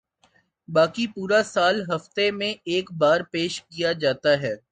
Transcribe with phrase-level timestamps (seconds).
[0.67, 4.53] باقی پورا سال ہفتے میں ایک بار پیش کیا جاتا ہے